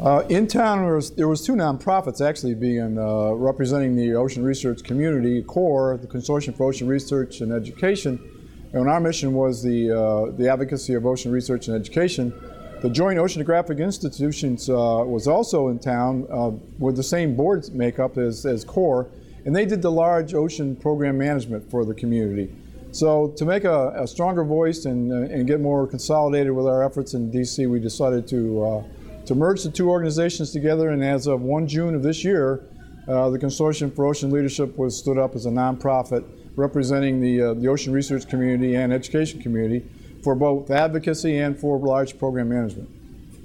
[0.00, 4.42] Uh, in town, there was, there was two nonprofits actually being uh, representing the ocean
[4.42, 8.18] research community, CORE, the Consortium for Ocean Research and Education.
[8.72, 12.32] And our mission was the, uh, the advocacy of ocean research and education.
[12.82, 14.74] The Joint Oceanographic Institutions uh,
[15.06, 19.08] was also in town uh, with the same board makeup as, as CORE,
[19.44, 22.52] and they did the large ocean program management for the community.
[22.90, 26.82] So to make a, a stronger voice and, uh, and get more consolidated with our
[26.82, 28.84] efforts in DC, we decided to
[29.26, 32.64] to merge the two organizations together, and as of 1 June of this year,
[33.08, 36.24] uh, the Consortium for Ocean Leadership was stood up as a nonprofit
[36.56, 39.84] representing the, uh, the ocean research community and education community
[40.22, 42.88] for both advocacy and for large program management.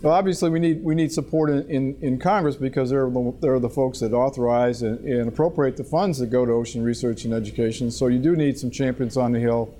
[0.00, 3.60] Well, obviously, we need, we need support in, in, in Congress because they're the, they're
[3.60, 7.32] the folks that authorize and, and appropriate the funds that go to ocean research and
[7.32, 7.90] education.
[7.90, 9.72] So you do need some champions on the Hill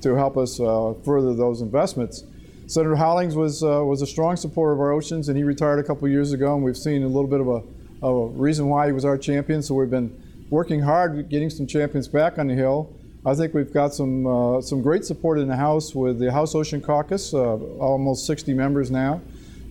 [0.00, 2.24] to help us uh, further those investments.
[2.68, 5.82] Senator Hollings was, uh, was a strong supporter of our oceans, and he retired a
[5.82, 7.62] couple years ago, and we've seen a little bit of a,
[8.06, 9.62] of a reason why he was our champion.
[9.62, 10.14] So we've been
[10.50, 12.94] working hard getting some champions back on the Hill.
[13.24, 16.54] I think we've got some, uh, some great support in the House with the House
[16.54, 19.22] Ocean Caucus, uh, almost 60 members now.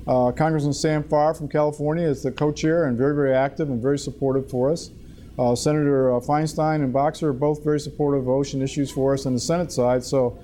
[0.07, 3.99] Uh, Congressman Sam Farr from California is the co-chair and very, very active and very
[3.99, 4.89] supportive for us.
[5.37, 9.27] Uh, Senator uh, Feinstein and Boxer are both very supportive of ocean issues for us
[9.27, 10.03] on the Senate side.
[10.03, 10.39] So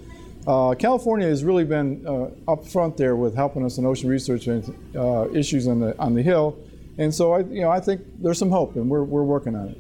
[0.46, 4.48] uh, California has really been uh, up front there with helping us in ocean research
[4.48, 6.58] and uh, issues on the on the Hill,
[6.98, 9.70] and so I you know I think there's some hope, and we're we're working on
[9.70, 9.78] it.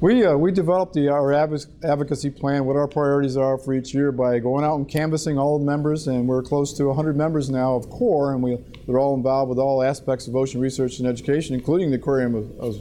[0.00, 4.10] We uh, we developed the our advocacy plan, what our priorities are for each year
[4.10, 7.76] by going out and canvassing all the members, and we're close to 100 members now
[7.76, 11.54] of CORE, and we they're all involved with all aspects of ocean research and education,
[11.54, 12.76] including the aquarium of, of,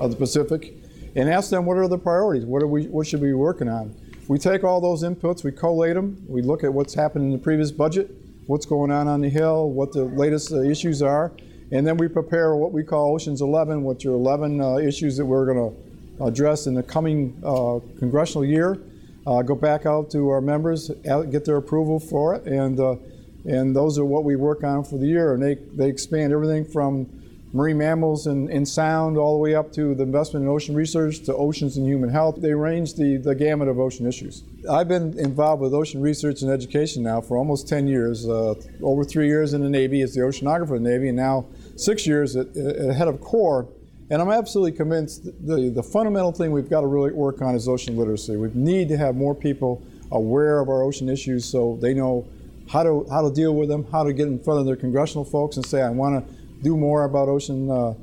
[0.00, 0.74] of the Pacific,
[1.14, 3.68] and ask them what are the priorities, what are we what should we be working
[3.68, 3.94] on.
[4.32, 7.38] We take all those inputs, we collate them, we look at what's happened in the
[7.38, 8.10] previous budget,
[8.46, 11.32] what's going on on the Hill, what the latest uh, issues are,
[11.70, 15.26] and then we prepare what we call Oceans 11, which are 11 uh, issues that
[15.26, 15.76] we're going
[16.18, 18.78] to address in the coming uh, congressional year.
[19.26, 20.90] Uh, go back out to our members,
[21.30, 22.96] get their approval for it, and uh,
[23.44, 25.34] and those are what we work on for the year.
[25.34, 27.21] And they, they expand everything from
[27.52, 31.20] marine mammals and, and, sound all the way up to the investment in ocean research
[31.20, 32.40] to oceans and human health.
[32.40, 34.42] They range the, the gamut of ocean issues.
[34.70, 39.04] I've been involved with ocean research and education now for almost 10 years, uh, over
[39.04, 41.46] three years in the Navy as the oceanographer of the Navy, and now
[41.76, 43.68] six years at, at head of CORE.
[44.10, 47.68] And I'm absolutely convinced the, the fundamental thing we've got to really work on is
[47.68, 48.36] ocean literacy.
[48.36, 52.26] We need to have more people aware of our ocean issues so they know
[52.68, 55.24] how to, how to deal with them, how to get in front of their congressional
[55.24, 57.94] folks and say, I want to do more about ocean, uh,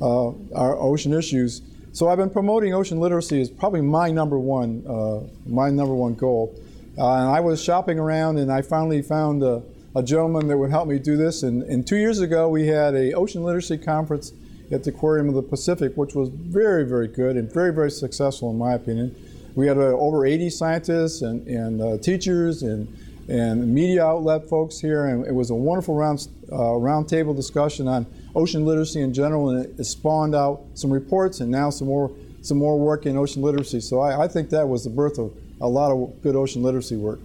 [0.00, 1.62] uh, our ocean issues.
[1.92, 6.14] So I've been promoting ocean literacy as probably my number one, uh, my number one
[6.14, 6.54] goal.
[6.98, 9.62] Uh, and I was shopping around and I finally found a,
[9.96, 11.42] a gentleman that would help me do this.
[11.42, 14.32] And, and, two years ago, we had a ocean literacy conference
[14.70, 18.50] at the Aquarium of the Pacific, which was very, very good and very, very successful
[18.50, 19.14] in my opinion.
[19.54, 22.86] We had uh, over 80 scientists and, and uh, teachers and
[23.30, 28.04] and media outlet folks here, and it was a wonderful round uh, roundtable discussion on
[28.34, 32.10] ocean literacy in general, and it, spawned out some reports and now some more
[32.42, 33.80] some more work in ocean literacy.
[33.80, 36.96] So I, I think that was the birth of a lot of good ocean literacy
[36.96, 37.20] work.